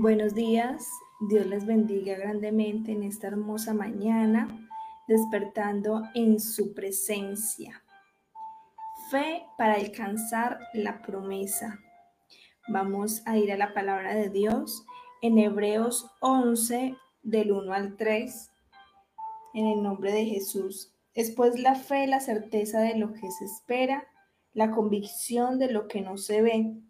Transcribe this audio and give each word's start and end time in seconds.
Buenos 0.00 0.32
días, 0.32 0.88
Dios 1.28 1.44
les 1.46 1.66
bendiga 1.66 2.16
grandemente 2.16 2.92
en 2.92 3.02
esta 3.02 3.26
hermosa 3.26 3.74
mañana, 3.74 4.46
despertando 5.08 6.04
en 6.14 6.38
su 6.38 6.72
presencia. 6.72 7.82
Fe 9.10 9.42
para 9.58 9.74
alcanzar 9.74 10.60
la 10.72 11.02
promesa. 11.02 11.80
Vamos 12.68 13.26
a 13.26 13.38
ir 13.38 13.50
a 13.50 13.56
la 13.56 13.74
palabra 13.74 14.14
de 14.14 14.28
Dios 14.30 14.86
en 15.20 15.36
Hebreos 15.36 16.08
11, 16.20 16.94
del 17.24 17.50
1 17.50 17.72
al 17.72 17.96
3, 17.96 18.50
en 19.54 19.66
el 19.66 19.82
nombre 19.82 20.12
de 20.12 20.26
Jesús. 20.26 20.94
Es 21.12 21.32
pues 21.32 21.58
la 21.58 21.74
fe, 21.74 22.06
la 22.06 22.20
certeza 22.20 22.78
de 22.78 22.96
lo 22.96 23.14
que 23.14 23.28
se 23.32 23.46
espera, 23.46 24.06
la 24.54 24.70
convicción 24.70 25.58
de 25.58 25.72
lo 25.72 25.88
que 25.88 26.02
no 26.02 26.18
se 26.18 26.40
ve 26.40 26.87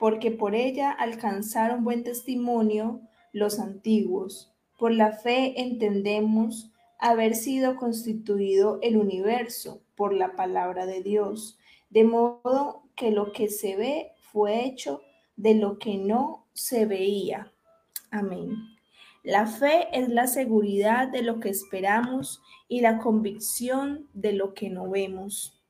porque 0.00 0.30
por 0.30 0.54
ella 0.54 0.90
alcanzaron 0.90 1.84
buen 1.84 2.04
testimonio 2.04 3.02
los 3.32 3.60
antiguos. 3.60 4.50
Por 4.78 4.92
la 4.92 5.12
fe 5.12 5.60
entendemos 5.60 6.72
haber 6.98 7.34
sido 7.34 7.76
constituido 7.76 8.78
el 8.80 8.96
universo 8.96 9.82
por 9.96 10.14
la 10.14 10.36
palabra 10.36 10.86
de 10.86 11.02
Dios, 11.02 11.58
de 11.90 12.04
modo 12.04 12.84
que 12.96 13.10
lo 13.10 13.32
que 13.32 13.48
se 13.48 13.76
ve 13.76 14.12
fue 14.32 14.64
hecho 14.64 15.02
de 15.36 15.54
lo 15.54 15.78
que 15.78 15.98
no 15.98 16.46
se 16.54 16.86
veía. 16.86 17.52
Amén. 18.10 18.56
La 19.22 19.46
fe 19.46 19.86
es 19.92 20.08
la 20.08 20.28
seguridad 20.28 21.08
de 21.08 21.22
lo 21.22 21.40
que 21.40 21.50
esperamos 21.50 22.40
y 22.68 22.80
la 22.80 22.96
convicción 23.00 24.08
de 24.14 24.32
lo 24.32 24.54
que 24.54 24.70
no 24.70 24.88
vemos. 24.88 25.62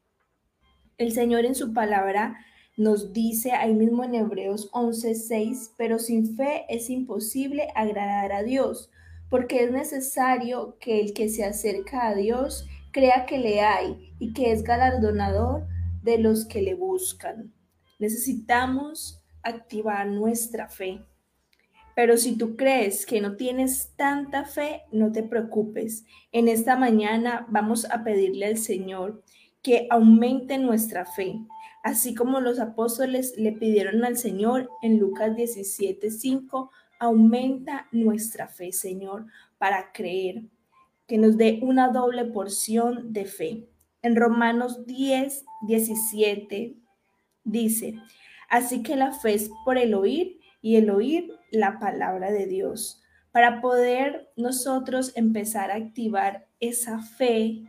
El 0.99 1.11
Señor 1.11 1.45
en 1.45 1.57
su 1.57 1.75
palabra 1.75 2.39
nos 2.81 3.13
dice 3.13 3.53
ahí 3.53 3.75
mismo 3.75 4.05
en 4.05 4.15
Hebreos 4.15 4.71
11:6, 4.73 5.75
pero 5.77 5.99
sin 5.99 6.35
fe 6.35 6.65
es 6.71 6.89
imposible 6.89 7.69
agradar 7.75 8.33
a 8.33 8.43
Dios, 8.43 8.89
porque 9.29 9.65
es 9.65 9.71
necesario 9.71 10.79
que 10.81 11.03
el 11.03 11.13
que 11.13 11.29
se 11.29 11.45
acerca 11.45 12.09
a 12.09 12.15
Dios 12.15 12.67
crea 12.91 13.27
que 13.27 13.37
le 13.37 13.61
hay 13.61 14.15
y 14.19 14.33
que 14.33 14.51
es 14.51 14.63
galardonador 14.63 15.67
de 16.03 16.17
los 16.17 16.47
que 16.47 16.63
le 16.63 16.75
buscan. 16.75 17.53
Necesitamos 17.99 19.23
activar 19.43 20.07
nuestra 20.07 20.71
fe. 20.71 21.03
Pero 21.95 22.17
si 22.17 22.39
tú 22.39 22.57
crees 22.57 23.05
que 23.05 23.21
no 23.21 23.37
tienes 23.37 23.93
tanta 23.97 24.47
fe, 24.47 24.85
no 24.91 25.13
te 25.13 25.23
preocupes. 25.23 26.07
En 26.33 26.49
esta 26.49 26.77
mañana 26.77 27.47
vamos 27.51 27.85
a 27.91 28.05
pedirle 28.05 28.47
al 28.47 28.57
Señor 28.57 29.23
que 29.63 29.87
aumente 29.91 30.59
nuestra 30.59 31.05
fe 31.05 31.41
así 31.83 32.15
como 32.15 32.41
los 32.41 32.59
apóstoles 32.61 33.35
le 33.37 33.53
pidieron 33.53 34.05
al 34.05 34.17
Señor 34.17 34.71
en 34.83 34.99
Lucas 34.99 35.35
17:5, 35.37 36.71
aumenta 36.99 37.89
nuestra 37.93 38.49
fe, 38.49 38.73
Señor, 38.73 39.27
para 39.59 39.93
creer, 39.93 40.45
que 41.07 41.19
nos 41.19 41.37
dé 41.37 41.59
una 41.63 41.89
doble 41.89 42.25
porción 42.27 43.13
de 43.13 43.25
fe. 43.25 43.69
En 44.03 44.17
Romanos 44.17 44.87
10, 44.87 45.45
17 45.67 46.77
dice, 47.45 47.95
así 48.49 48.83
que 48.83 48.97
la 48.97 49.13
fe 49.13 49.35
es 49.35 49.51
por 49.65 49.79
el 49.79 49.95
oír 49.95 50.39
y 50.63 50.77
el 50.77 50.91
oír 50.91 51.33
la 51.51 51.79
palabra 51.79 52.31
de 52.31 52.47
Dios. 52.47 53.03
Para 53.33 53.61
poder 53.61 54.31
nosotros 54.37 55.13
empezar 55.17 55.71
a 55.71 55.77
activar 55.77 56.47
esa 56.59 57.01
fe 57.01 57.63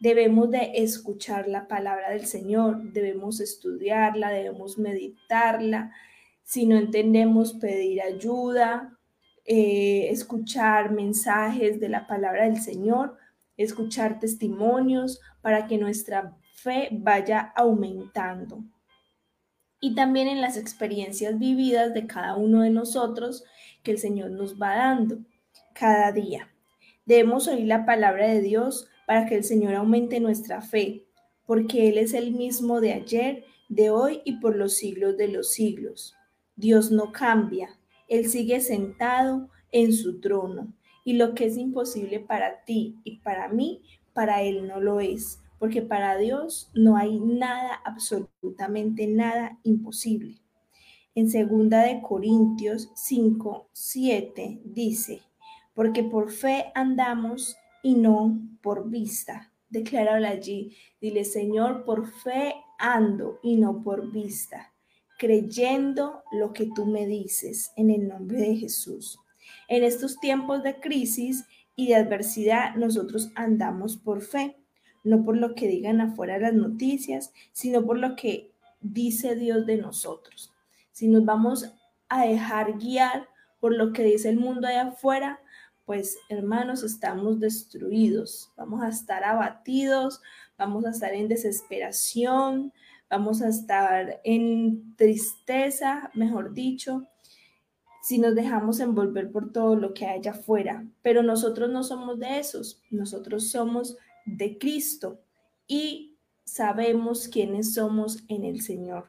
Debemos 0.00 0.50
de 0.50 0.72
escuchar 0.74 1.48
la 1.48 1.66
palabra 1.66 2.10
del 2.10 2.26
Señor, 2.26 2.92
debemos 2.92 3.40
estudiarla, 3.40 4.30
debemos 4.30 4.78
meditarla. 4.78 5.92
Si 6.44 6.66
no 6.66 6.76
entendemos, 6.76 7.54
pedir 7.54 8.00
ayuda, 8.02 8.96
eh, 9.44 10.08
escuchar 10.10 10.92
mensajes 10.92 11.80
de 11.80 11.88
la 11.88 12.06
palabra 12.06 12.44
del 12.44 12.60
Señor, 12.60 13.16
escuchar 13.56 14.20
testimonios 14.20 15.20
para 15.40 15.66
que 15.66 15.78
nuestra 15.78 16.36
fe 16.54 16.88
vaya 16.92 17.52
aumentando. 17.56 18.62
Y 19.80 19.94
también 19.94 20.28
en 20.28 20.40
las 20.40 20.56
experiencias 20.56 21.38
vividas 21.38 21.92
de 21.92 22.06
cada 22.06 22.36
uno 22.36 22.62
de 22.62 22.70
nosotros 22.70 23.44
que 23.82 23.90
el 23.90 23.98
Señor 23.98 24.30
nos 24.30 24.60
va 24.60 24.76
dando 24.76 25.18
cada 25.72 26.12
día. 26.12 26.52
Debemos 27.04 27.48
oír 27.48 27.66
la 27.66 27.84
palabra 27.86 28.28
de 28.28 28.40
Dios 28.40 28.88
para 29.08 29.24
que 29.24 29.36
el 29.36 29.42
Señor 29.42 29.74
aumente 29.74 30.20
nuestra 30.20 30.60
fe, 30.60 31.06
porque 31.46 31.88
Él 31.88 31.96
es 31.96 32.12
el 32.12 32.32
mismo 32.32 32.82
de 32.82 32.92
ayer, 32.92 33.46
de 33.70 33.88
hoy 33.88 34.20
y 34.26 34.36
por 34.36 34.54
los 34.54 34.74
siglos 34.74 35.16
de 35.16 35.28
los 35.28 35.50
siglos. 35.50 36.14
Dios 36.56 36.90
no 36.90 37.10
cambia, 37.10 37.70
Él 38.06 38.28
sigue 38.28 38.60
sentado 38.60 39.48
en 39.72 39.94
su 39.94 40.20
trono, 40.20 40.74
y 41.06 41.14
lo 41.14 41.34
que 41.34 41.46
es 41.46 41.56
imposible 41.56 42.20
para 42.20 42.66
ti 42.66 42.96
y 43.02 43.20
para 43.20 43.48
mí, 43.48 43.80
para 44.12 44.42
Él 44.42 44.68
no 44.68 44.78
lo 44.78 45.00
es, 45.00 45.40
porque 45.58 45.80
para 45.80 46.18
Dios 46.18 46.70
no 46.74 46.98
hay 46.98 47.18
nada, 47.18 47.80
absolutamente 47.86 49.06
nada 49.06 49.58
imposible. 49.62 50.42
En 51.14 51.30
segunda 51.30 51.80
de 51.80 52.02
Corintios 52.02 52.90
5, 52.94 53.70
7 53.72 54.60
dice, 54.66 55.22
porque 55.72 56.04
por 56.04 56.30
fe 56.30 56.66
andamos 56.74 57.56
y 57.82 57.94
no 57.94 58.40
por 58.62 58.88
vista. 58.90 59.52
Decláralo 59.68 60.26
allí. 60.26 60.76
Dile, 61.00 61.24
Señor, 61.24 61.84
por 61.84 62.06
fe 62.06 62.54
ando 62.78 63.38
y 63.42 63.56
no 63.56 63.82
por 63.82 64.10
vista, 64.10 64.72
creyendo 65.18 66.22
lo 66.32 66.52
que 66.52 66.70
tú 66.74 66.86
me 66.86 67.06
dices 67.06 67.72
en 67.76 67.90
el 67.90 68.08
nombre 68.08 68.38
de 68.38 68.56
Jesús. 68.56 69.18
En 69.68 69.82
estos 69.84 70.18
tiempos 70.18 70.62
de 70.62 70.80
crisis 70.80 71.44
y 71.76 71.88
de 71.88 71.96
adversidad, 71.96 72.74
nosotros 72.76 73.30
andamos 73.34 73.96
por 73.96 74.22
fe, 74.22 74.56
no 75.04 75.24
por 75.24 75.36
lo 75.36 75.54
que 75.54 75.68
digan 75.68 76.00
afuera 76.00 76.38
las 76.38 76.54
noticias, 76.54 77.32
sino 77.52 77.84
por 77.84 77.98
lo 77.98 78.16
que 78.16 78.52
dice 78.80 79.36
Dios 79.36 79.66
de 79.66 79.76
nosotros. 79.76 80.52
Si 80.92 81.08
nos 81.08 81.24
vamos 81.24 81.72
a 82.08 82.26
dejar 82.26 82.78
guiar 82.78 83.28
por 83.60 83.74
lo 83.74 83.92
que 83.92 84.04
dice 84.04 84.28
el 84.28 84.38
mundo 84.38 84.68
de 84.68 84.76
afuera, 84.76 85.40
pues 85.88 86.18
hermanos, 86.28 86.82
estamos 86.82 87.40
destruidos, 87.40 88.52
vamos 88.58 88.82
a 88.82 88.90
estar 88.90 89.24
abatidos, 89.24 90.20
vamos 90.58 90.84
a 90.84 90.90
estar 90.90 91.14
en 91.14 91.28
desesperación, 91.28 92.74
vamos 93.08 93.40
a 93.40 93.48
estar 93.48 94.20
en 94.22 94.94
tristeza, 94.96 96.10
mejor 96.12 96.52
dicho, 96.52 97.06
si 98.02 98.18
nos 98.18 98.34
dejamos 98.34 98.80
envolver 98.80 99.32
por 99.32 99.50
todo 99.50 99.76
lo 99.76 99.94
que 99.94 100.04
hay 100.04 100.20
afuera. 100.28 100.86
Pero 101.00 101.22
nosotros 101.22 101.70
no 101.70 101.82
somos 101.82 102.18
de 102.18 102.38
esos, 102.38 102.82
nosotros 102.90 103.48
somos 103.48 103.96
de 104.26 104.58
Cristo 104.58 105.22
y 105.66 106.18
sabemos 106.44 107.28
quiénes 107.28 107.72
somos 107.72 108.24
en 108.28 108.44
el 108.44 108.60
Señor. 108.60 109.06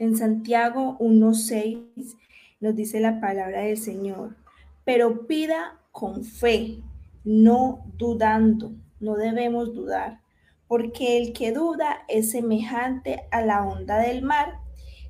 En 0.00 0.16
Santiago 0.16 0.98
1.6 0.98 2.16
nos 2.58 2.74
dice 2.74 2.98
la 2.98 3.20
palabra 3.20 3.60
del 3.60 3.78
Señor 3.78 4.42
pero 4.84 5.26
pida 5.26 5.80
con 5.92 6.24
fe, 6.24 6.82
no 7.24 7.84
dudando, 7.96 8.74
no 9.00 9.16
debemos 9.16 9.74
dudar, 9.74 10.20
porque 10.66 11.18
el 11.18 11.32
que 11.32 11.52
duda 11.52 12.04
es 12.08 12.30
semejante 12.30 13.26
a 13.30 13.42
la 13.42 13.66
onda 13.66 13.98
del 13.98 14.22
mar, 14.22 14.58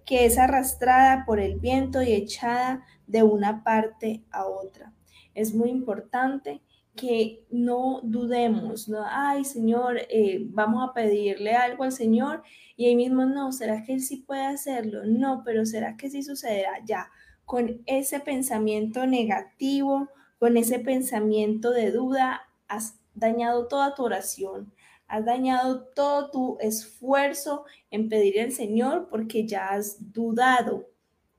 que 0.05 0.27
es 0.27 0.39
arrastrada 0.39 1.25
por 1.25 1.41
el 1.41 1.59
viento 1.59 2.03
y 2.03 2.13
echada 2.13 2.85
de 3.07 3.23
una 3.23 3.65
parte 3.65 4.25
a 4.31 4.47
otra. 4.47 4.93
Es 5.35 5.55
muy 5.55 5.71
importante 5.71 6.61
que 6.95 7.45
no 7.51 8.01
dudemos, 8.05 8.89
no, 8.89 9.05
ay 9.05 9.45
Señor, 9.45 9.99
eh, 10.09 10.47
vamos 10.51 10.89
a 10.89 10.93
pedirle 10.93 11.55
algo 11.55 11.83
al 11.83 11.91
Señor 11.91 12.43
y 12.77 12.87
ahí 12.87 12.95
mismo 12.95 13.25
no, 13.25 13.51
¿será 13.51 13.83
que 13.83 13.95
Él 13.95 14.01
sí 14.01 14.19
puede 14.19 14.45
hacerlo? 14.47 15.01
No, 15.05 15.43
pero 15.45 15.67
¿será 15.67 15.97
que 15.97 16.09
sí 16.09 16.23
sucederá? 16.23 16.73
Ya, 16.85 17.11
con 17.45 17.83
ese 17.87 18.21
pensamiento 18.21 19.07
negativo, 19.07 20.09
con 20.39 20.57
ese 20.57 20.79
pensamiento 20.79 21.71
de 21.71 21.91
duda, 21.91 22.43
has 22.69 22.99
dañado 23.15 23.69
toda 23.69 23.95
tu 23.95 24.05
oración, 24.05 24.73
has 25.07 25.25
dañado 25.25 25.85
todo 25.95 26.31
tu 26.31 26.59
esfuerzo 26.61 27.65
en 27.91 28.09
pedir 28.09 28.41
al 28.41 28.53
Señor 28.53 29.09
porque 29.11 29.47
ya 29.47 29.69
has 29.69 30.13
dudado, 30.13 30.89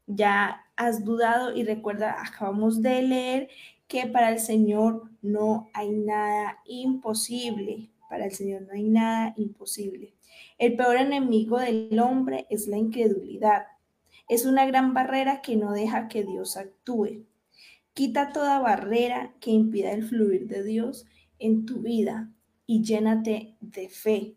ya 0.07 0.63
has 0.75 1.03
dudado 1.03 1.55
y 1.55 1.63
recuerda, 1.63 2.15
acabamos 2.21 2.81
de 2.81 3.01
leer 3.01 3.49
que 3.87 4.07
para 4.07 4.31
el 4.31 4.39
Señor 4.39 5.09
no 5.21 5.69
hay 5.73 5.91
nada 5.91 6.59
imposible, 6.65 7.89
para 8.09 8.25
el 8.25 8.31
Señor 8.31 8.63
no 8.63 8.73
hay 8.73 8.83
nada 8.83 9.33
imposible. 9.37 10.13
El 10.57 10.75
peor 10.75 10.97
enemigo 10.97 11.59
del 11.59 11.99
hombre 11.99 12.47
es 12.49 12.67
la 12.67 12.77
incredulidad. 12.77 13.67
Es 14.27 14.45
una 14.45 14.65
gran 14.65 14.93
barrera 14.93 15.41
que 15.41 15.55
no 15.55 15.71
deja 15.71 16.07
que 16.07 16.23
Dios 16.23 16.57
actúe. 16.57 17.25
Quita 17.93 18.33
toda 18.33 18.59
barrera 18.59 19.35
que 19.39 19.51
impida 19.51 19.91
el 19.91 20.03
fluir 20.03 20.47
de 20.47 20.63
Dios 20.63 21.05
en 21.37 21.65
tu 21.65 21.81
vida 21.81 22.31
y 22.65 22.81
llénate 22.81 23.55
de 23.61 23.89
fe. 23.89 24.35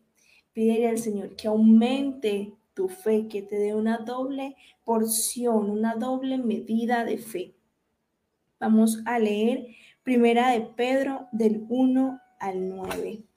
Pídele 0.53 0.89
al 0.89 0.99
Señor 0.99 1.37
que 1.37 1.49
aumente 1.49 2.55
tu 2.75 2.89
fe, 2.89 3.29
que 3.29 3.43
te 3.43 3.57
dé 3.57 3.75
una 3.75 3.99
doble 3.99 4.57
porción, 4.85 5.71
una 5.71 5.95
doble 5.95 6.39
medida 6.39 7.05
de 7.05 7.19
fe. 7.19 7.55
Vamos 8.61 9.03
a 9.07 9.19
leer 9.19 9.69
Primera 10.03 10.51
de 10.51 10.61
Pedro 10.61 11.29
del 11.33 11.65
1 11.69 12.21
al 12.41 12.69
9. 12.69 13.28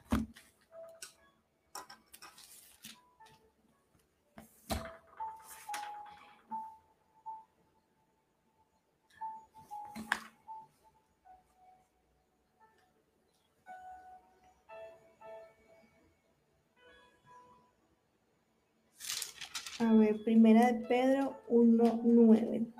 A 19.81 19.93
ver, 19.93 20.23
primera 20.23 20.71
de 20.71 20.85
Pedro 20.85 21.41
1.9. 21.49 22.71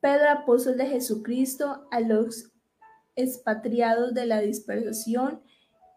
Pedro, 0.00 0.30
apóstol 0.30 0.76
de 0.76 0.86
Jesucristo, 0.86 1.88
a 1.90 1.98
los 1.98 2.52
expatriados 3.16 4.14
de 4.14 4.24
la 4.24 4.40
dispersación 4.40 5.42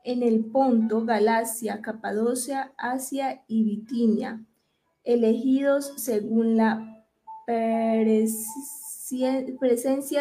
en 0.04 0.24
el 0.24 0.46
Ponto, 0.46 1.06
Galacia, 1.06 1.80
Capadocia, 1.82 2.74
Asia 2.76 3.44
y 3.48 3.66
Bitinia, 3.66 4.44
elegidos 5.04 5.94
según 5.98 6.58
la 6.58 7.06
presencia 7.46 8.34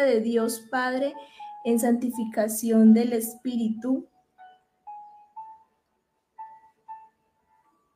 de 0.03 0.21
Dios 0.21 0.67
Padre 0.69 1.15
en 1.65 1.79
santificación 1.79 2.93
del 2.93 3.13
Espíritu 3.13 4.07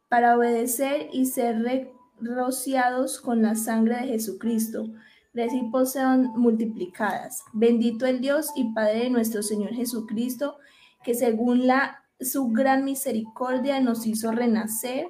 para 0.09 0.37
obedecer 0.37 1.09
y 1.11 1.25
ser 1.25 1.91
rociados 2.19 3.19
con 3.19 3.41
la 3.41 3.55
sangre 3.55 3.97
de 3.97 4.07
Jesucristo. 4.07 4.87
Recibos 5.33 5.91
sean 5.91 6.31
multiplicadas. 6.35 7.43
Bendito 7.53 8.05
el 8.05 8.21
Dios 8.21 8.51
y 8.55 8.73
Padre 8.73 9.03
de 9.03 9.09
nuestro 9.09 9.43
Señor 9.43 9.73
Jesucristo, 9.73 10.57
que 11.03 11.13
según 11.13 11.67
la, 11.67 12.03
su 12.19 12.49
gran 12.49 12.85
misericordia 12.85 13.79
nos 13.79 14.07
hizo 14.07 14.31
renacer 14.31 15.07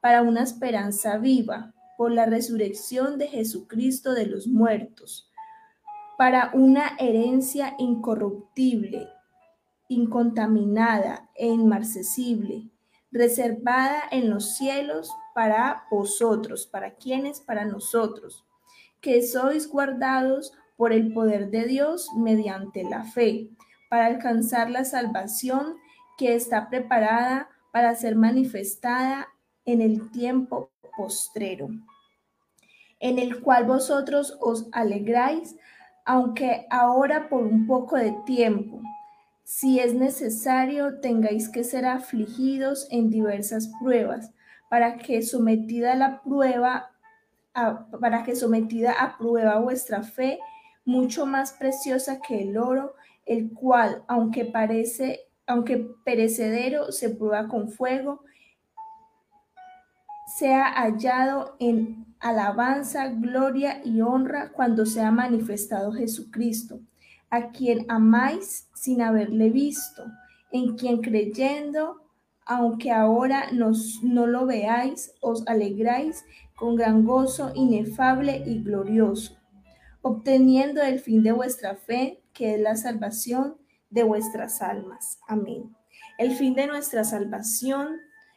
para 0.00 0.22
una 0.22 0.42
esperanza 0.42 1.18
viva 1.18 1.74
por 1.98 2.12
la 2.12 2.26
resurrección 2.26 3.18
de 3.18 3.28
Jesucristo 3.28 4.12
de 4.12 4.26
los 4.26 4.46
muertos, 4.46 5.30
para 6.16 6.50
una 6.54 6.96
herencia 6.98 7.74
incorruptible, 7.78 9.08
incontaminada 9.88 11.28
e 11.34 11.48
inmarcesible 11.48 12.70
reservada 13.10 14.02
en 14.10 14.30
los 14.30 14.56
cielos 14.56 15.10
para 15.34 15.84
vosotros, 15.90 16.66
para 16.66 16.94
quienes, 16.94 17.40
para 17.40 17.64
nosotros, 17.64 18.44
que 19.00 19.22
sois 19.22 19.68
guardados 19.68 20.52
por 20.76 20.92
el 20.92 21.12
poder 21.12 21.50
de 21.50 21.64
Dios 21.64 22.10
mediante 22.16 22.84
la 22.84 23.04
fe, 23.04 23.48
para 23.88 24.06
alcanzar 24.06 24.70
la 24.70 24.84
salvación 24.84 25.76
que 26.18 26.34
está 26.34 26.68
preparada 26.68 27.48
para 27.72 27.94
ser 27.94 28.16
manifestada 28.16 29.28
en 29.64 29.80
el 29.80 30.10
tiempo 30.10 30.70
postrero, 30.96 31.68
en 33.00 33.18
el 33.18 33.42
cual 33.42 33.64
vosotros 33.64 34.36
os 34.40 34.68
alegráis, 34.72 35.56
aunque 36.04 36.66
ahora 36.70 37.28
por 37.28 37.42
un 37.42 37.66
poco 37.66 37.96
de 37.96 38.16
tiempo 38.24 38.80
si 39.46 39.78
es 39.78 39.94
necesario, 39.94 40.98
tengáis 40.98 41.48
que 41.48 41.62
ser 41.62 41.86
afligidos 41.86 42.88
en 42.90 43.10
diversas 43.10 43.70
pruebas, 43.80 44.32
para 44.68 44.96
que 44.96 45.22
sometida 45.22 45.92
a 45.92 45.96
la 45.96 46.20
prueba, 46.20 46.90
para 48.00 48.24
que 48.24 48.34
sometida 48.34 48.90
a 48.90 49.16
prueba 49.16 49.60
vuestra 49.60 50.02
fe, 50.02 50.40
mucho 50.84 51.26
más 51.26 51.52
preciosa 51.52 52.20
que 52.20 52.42
el 52.42 52.58
oro, 52.58 52.96
el 53.24 53.52
cual, 53.52 54.02
aunque 54.08 54.46
parece, 54.46 55.20
aunque 55.46 55.94
perecedero, 56.04 56.90
se 56.90 57.10
prueba 57.10 57.46
con 57.46 57.70
fuego, 57.70 58.24
sea 60.36 60.72
hallado 60.72 61.54
en 61.60 62.04
alabanza, 62.18 63.10
gloria 63.10 63.80
y 63.84 64.00
honra 64.00 64.50
cuando 64.50 64.86
sea 64.86 65.12
manifestado 65.12 65.92
Jesucristo 65.92 66.80
a 67.30 67.50
quien 67.50 67.86
amáis 67.88 68.68
sin 68.74 69.02
haberle 69.02 69.50
visto, 69.50 70.04
en 70.52 70.76
quien 70.76 71.00
creyendo, 71.00 72.02
aunque 72.44 72.92
ahora 72.92 73.50
nos, 73.52 74.00
no 74.02 74.26
lo 74.26 74.46
veáis, 74.46 75.12
os 75.20 75.46
alegráis 75.46 76.24
con 76.54 76.76
gran 76.76 77.04
gozo 77.04 77.52
inefable 77.54 78.42
y 78.46 78.62
glorioso, 78.62 79.36
obteniendo 80.02 80.82
el 80.82 81.00
fin 81.00 81.22
de 81.22 81.32
vuestra 81.32 81.74
fe, 81.74 82.22
que 82.32 82.54
es 82.54 82.60
la 82.60 82.76
salvación 82.76 83.56
de 83.90 84.04
vuestras 84.04 84.62
almas. 84.62 85.18
Amén. 85.26 85.74
El 86.18 86.32
fin 86.32 86.54
de 86.54 86.66
nuestra 86.66 87.04
salvación, 87.04 87.88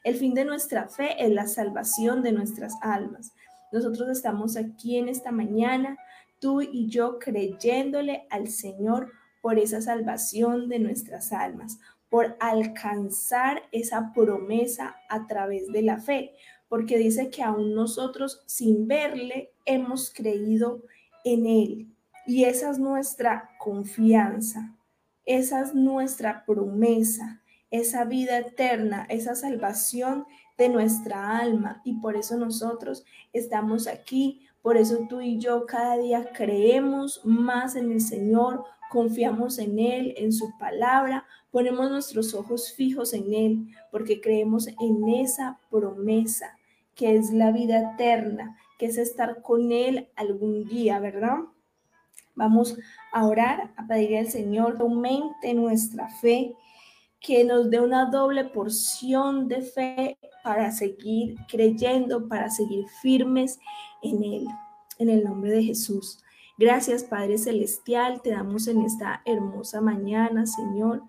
el 0.03 0.15
fin 0.15 0.33
de 0.33 0.45
nuestra 0.45 0.87
fe 0.87 1.23
es 1.23 1.31
la 1.31 1.47
salvación 1.47 2.23
de 2.23 2.31
nuestras 2.31 2.73
almas. 2.81 3.31
Nosotros 3.71 4.09
estamos 4.09 4.57
aquí 4.57 4.97
en 4.97 5.09
esta 5.09 5.31
mañana 5.31 5.97
tú 6.39 6.61
y 6.61 6.87
yo 6.87 7.19
creyéndole 7.19 8.27
al 8.29 8.49
Señor 8.49 9.11
por 9.41 9.59
esa 9.59 9.81
salvación 9.81 10.69
de 10.69 10.79
nuestras 10.79 11.31
almas, 11.31 11.79
por 12.09 12.35
alcanzar 12.39 13.63
esa 13.71 14.11
promesa 14.13 14.95
a 15.09 15.27
través 15.27 15.67
de 15.71 15.81
la 15.81 15.99
fe, 15.99 16.33
porque 16.67 16.97
dice 16.97 17.29
que 17.29 17.43
aún 17.43 17.73
nosotros 17.73 18.43
sin 18.45 18.87
verle 18.87 19.51
hemos 19.65 20.11
creído 20.13 20.83
en 21.23 21.45
Él. 21.45 21.87
Y 22.25 22.45
esa 22.45 22.69
es 22.69 22.79
nuestra 22.79 23.51
confianza, 23.59 24.75
esa 25.25 25.61
es 25.61 25.73
nuestra 25.73 26.45
promesa, 26.45 27.41
esa 27.71 28.05
vida 28.05 28.37
eterna, 28.37 29.05
esa 29.09 29.35
salvación 29.35 30.25
de 30.59 30.69
nuestra 30.69 31.39
alma. 31.39 31.81
Y 31.83 31.93
por 31.95 32.15
eso 32.15 32.37
nosotros 32.37 33.03
estamos 33.33 33.87
aquí 33.87 34.45
por 34.61 34.75
eso 34.77 35.05
tú 35.07 35.21
y 35.21 35.37
yo 35.39 35.65
cada 35.65 35.97
día 35.97 36.31
creemos 36.33 37.21
más 37.23 37.75
en 37.75 37.91
el 37.91 38.01
Señor, 38.01 38.65
confiamos 38.91 39.57
en 39.57 39.79
Él, 39.79 40.13
en 40.17 40.33
su 40.33 40.57
palabra, 40.57 41.25
ponemos 41.49 41.89
nuestros 41.89 42.33
ojos 42.33 42.73
fijos 42.73 43.13
en 43.13 43.33
Él, 43.33 43.67
porque 43.91 44.19
creemos 44.19 44.67
en 44.67 45.07
esa 45.09 45.59
promesa 45.69 46.57
que 46.93 47.15
es 47.15 47.31
la 47.31 47.51
vida 47.51 47.93
eterna, 47.93 48.57
que 48.77 48.87
es 48.87 48.97
estar 48.97 49.41
con 49.41 49.71
Él 49.71 50.09
algún 50.17 50.65
día, 50.65 50.99
¿verdad? 50.99 51.37
Vamos 52.35 52.77
a 53.13 53.25
orar, 53.25 53.71
a 53.77 53.87
pedirle 53.87 54.19
al 54.19 54.29
Señor 54.29 54.75
que 54.75 54.83
aumente 54.83 55.53
nuestra 55.53 56.09
fe, 56.09 56.53
que 57.19 57.43
nos 57.43 57.69
dé 57.69 57.81
una 57.81 58.05
doble 58.05 58.45
porción 58.45 59.47
de 59.47 59.61
fe 59.61 60.17
para 60.43 60.71
seguir 60.71 61.35
creyendo, 61.47 62.27
para 62.27 62.49
seguir 62.49 62.85
firmes 63.01 63.59
en 64.01 64.23
Él. 64.23 64.47
En 64.97 65.09
el 65.09 65.23
nombre 65.23 65.51
de 65.51 65.63
Jesús. 65.63 66.19
Gracias 66.57 67.05
Padre 67.05 67.37
Celestial, 67.37 68.21
te 68.21 68.31
damos 68.31 68.67
en 68.67 68.81
esta 68.81 69.21
hermosa 69.25 69.79
mañana, 69.79 70.45
Señor. 70.45 71.03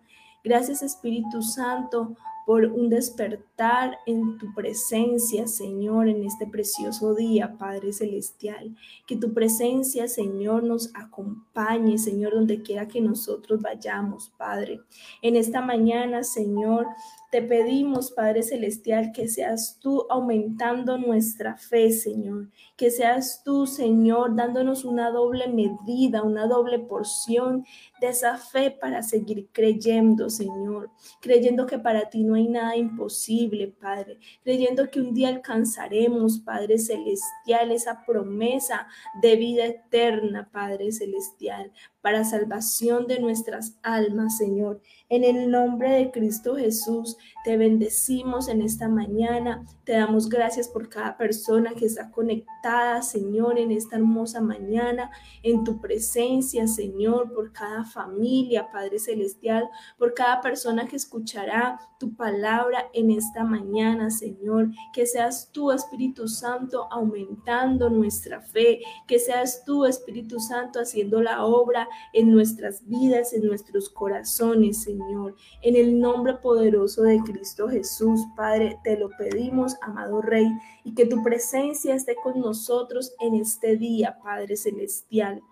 Gracias 0.44 0.82
Espíritu 0.82 1.42
Santo 1.42 2.14
un 2.50 2.88
despertar 2.88 3.98
en 4.06 4.36
tu 4.38 4.52
presencia, 4.54 5.46
Señor, 5.46 6.08
en 6.08 6.24
este 6.24 6.46
precioso 6.46 7.14
día, 7.14 7.56
Padre 7.58 7.92
Celestial. 7.92 8.74
Que 9.06 9.16
tu 9.16 9.32
presencia, 9.32 10.08
Señor, 10.08 10.64
nos 10.64 10.90
acompañe, 10.94 11.96
Señor, 11.98 12.34
donde 12.34 12.62
quiera 12.62 12.88
que 12.88 13.00
nosotros 13.00 13.60
vayamos, 13.62 14.32
Padre. 14.36 14.80
En 15.22 15.36
esta 15.36 15.60
mañana, 15.60 16.24
Señor, 16.24 16.86
te 17.30 17.42
pedimos, 17.42 18.10
Padre 18.10 18.42
Celestial, 18.42 19.12
que 19.12 19.28
seas 19.28 19.78
tú 19.80 20.04
aumentando 20.10 20.98
nuestra 20.98 21.56
fe, 21.56 21.92
Señor. 21.92 22.48
Que 22.76 22.90
seas 22.90 23.42
tú, 23.44 23.68
Señor, 23.68 24.34
dándonos 24.34 24.84
una 24.84 25.10
doble 25.10 25.46
medida, 25.46 26.24
una 26.24 26.48
doble 26.48 26.80
porción 26.80 27.64
de 28.00 28.08
esa 28.08 28.36
fe 28.36 28.72
para 28.72 29.04
seguir 29.04 29.48
creyendo, 29.52 30.28
Señor. 30.28 30.90
Creyendo 31.20 31.66
que 31.66 31.78
para 31.78 32.10
ti 32.10 32.24
no 32.24 32.34
hay 32.34 32.39
nada 32.48 32.76
imposible, 32.76 33.68
Padre. 33.68 34.18
Creyendo 34.42 34.90
que 34.90 35.00
un 35.00 35.14
día 35.14 35.28
alcanzaremos, 35.28 36.38
Padre 36.38 36.78
Celestial, 36.78 37.72
esa 37.72 38.04
promesa 38.04 38.86
de 39.22 39.36
vida 39.36 39.66
eterna, 39.66 40.48
Padre 40.52 40.92
Celestial. 40.92 41.72
Para 42.02 42.24
salvación 42.24 43.06
de 43.06 43.20
nuestras 43.20 43.78
almas, 43.82 44.38
Señor. 44.38 44.80
En 45.08 45.24
el 45.24 45.50
nombre 45.50 45.90
de 45.90 46.10
Cristo 46.10 46.56
Jesús, 46.56 47.16
te 47.44 47.56
bendecimos 47.56 48.48
en 48.48 48.62
esta 48.62 48.88
mañana. 48.88 49.66
Te 49.84 49.92
damos 49.92 50.28
gracias 50.28 50.68
por 50.68 50.88
cada 50.88 51.16
persona 51.16 51.72
que 51.74 51.86
está 51.86 52.10
conectada, 52.10 53.02
Señor, 53.02 53.58
en 53.58 53.70
esta 53.70 53.96
hermosa 53.96 54.40
mañana, 54.40 55.10
en 55.42 55.64
tu 55.64 55.80
presencia, 55.80 56.66
Señor, 56.66 57.32
por 57.34 57.52
cada 57.52 57.84
familia, 57.84 58.70
Padre 58.70 58.98
Celestial, 58.98 59.68
por 59.98 60.14
cada 60.14 60.40
persona 60.40 60.86
que 60.86 60.96
escuchará 60.96 61.80
tu 61.98 62.14
palabra 62.14 62.86
en 62.94 63.10
esta 63.10 63.44
mañana, 63.44 64.10
Señor. 64.10 64.70
Que 64.94 65.04
seas 65.06 65.50
tú, 65.52 65.70
Espíritu 65.70 66.28
Santo, 66.28 66.88
aumentando 66.90 67.90
nuestra 67.90 68.40
fe. 68.40 68.80
Que 69.06 69.18
seas 69.18 69.64
tú, 69.64 69.84
Espíritu 69.84 70.40
Santo, 70.40 70.80
haciendo 70.80 71.20
la 71.20 71.44
obra 71.44 71.89
en 72.12 72.32
nuestras 72.32 72.86
vidas, 72.86 73.32
en 73.32 73.46
nuestros 73.46 73.88
corazones, 73.88 74.82
Señor. 74.82 75.36
En 75.62 75.76
el 75.76 75.98
nombre 76.00 76.34
poderoso 76.34 77.02
de 77.02 77.20
Cristo 77.20 77.68
Jesús, 77.68 78.20
Padre, 78.36 78.78
te 78.84 78.96
lo 78.98 79.10
pedimos, 79.18 79.76
amado 79.82 80.22
Rey, 80.22 80.46
y 80.84 80.94
que 80.94 81.06
tu 81.06 81.22
presencia 81.22 81.94
esté 81.94 82.14
con 82.22 82.40
nosotros 82.40 83.14
en 83.20 83.34
este 83.34 83.76
día, 83.76 84.18
Padre 84.22 84.56
Celestial. 84.56 85.42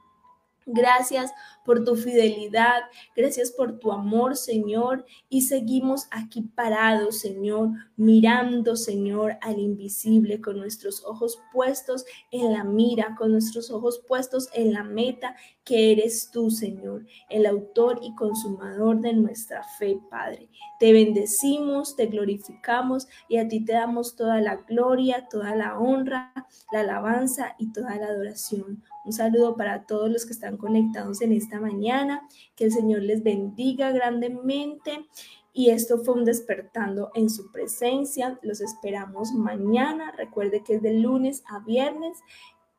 Gracias 0.70 1.32
por 1.64 1.82
tu 1.82 1.96
fidelidad, 1.96 2.82
gracias 3.16 3.50
por 3.50 3.78
tu 3.78 3.90
amor, 3.90 4.36
Señor. 4.36 5.06
Y 5.30 5.42
seguimos 5.42 6.08
aquí 6.10 6.42
parados, 6.42 7.20
Señor, 7.20 7.70
mirando, 7.96 8.76
Señor, 8.76 9.38
al 9.40 9.58
invisible, 9.58 10.42
con 10.42 10.58
nuestros 10.58 11.02
ojos 11.06 11.40
puestos 11.54 12.04
en 12.30 12.52
la 12.52 12.64
mira, 12.64 13.16
con 13.18 13.32
nuestros 13.32 13.70
ojos 13.70 14.02
puestos 14.06 14.50
en 14.52 14.74
la 14.74 14.84
meta 14.84 15.36
que 15.64 15.92
eres 15.92 16.30
tú, 16.30 16.50
Señor, 16.50 17.06
el 17.30 17.46
autor 17.46 18.00
y 18.02 18.14
consumador 18.14 19.00
de 19.00 19.14
nuestra 19.14 19.62
fe, 19.78 19.98
Padre. 20.10 20.50
Te 20.78 20.92
bendecimos, 20.92 21.96
te 21.96 22.06
glorificamos 22.06 23.08
y 23.26 23.38
a 23.38 23.48
ti 23.48 23.64
te 23.64 23.72
damos 23.72 24.16
toda 24.16 24.40
la 24.40 24.56
gloria, 24.56 25.28
toda 25.30 25.54
la 25.54 25.78
honra, 25.78 26.32
la 26.72 26.80
alabanza 26.80 27.54
y 27.58 27.72
toda 27.72 27.96
la 27.96 28.06
adoración. 28.06 28.82
Un 29.08 29.12
saludo 29.14 29.56
para 29.56 29.86
todos 29.86 30.10
los 30.10 30.26
que 30.26 30.34
están 30.34 30.57
conectados 30.58 31.22
en 31.22 31.32
esta 31.32 31.60
mañana. 31.60 32.28
Que 32.54 32.64
el 32.64 32.72
Señor 32.72 33.02
les 33.02 33.22
bendiga 33.22 33.90
grandemente. 33.92 35.06
Y 35.52 35.70
esto 35.70 35.98
fue 36.04 36.14
un 36.14 36.24
despertando 36.24 37.10
en 37.14 37.30
su 37.30 37.50
presencia. 37.50 38.38
Los 38.42 38.60
esperamos 38.60 39.32
mañana. 39.32 40.12
Recuerde 40.16 40.62
que 40.62 40.74
es 40.74 40.82
de 40.82 40.92
lunes 40.92 41.42
a 41.48 41.60
viernes 41.60 42.18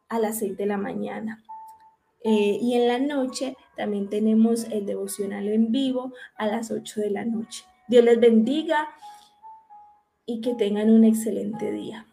a 0.10 0.20
las 0.20 0.40
6 0.40 0.58
de 0.58 0.66
la 0.66 0.78
mañana. 0.78 1.44
Eh, 2.24 2.58
y 2.62 2.74
en 2.74 2.88
la 2.88 3.00
noche 3.00 3.56
también 3.78 4.10
tenemos 4.10 4.66
el 4.66 4.86
devocional 4.86 5.48
en 5.48 5.72
vivo 5.72 6.14
a 6.36 6.48
las 6.48 6.70
8 6.70 7.02
de 7.02 7.10
la 7.12 7.26
noche. 7.26 7.64
Dios 7.88 8.04
les 8.04 8.20
bendiga 8.20 8.90
y 10.26 10.42
que 10.42 10.54
tengan 10.54 10.90
un 10.92 11.06
excelente 11.06 11.72
día. 11.72 12.06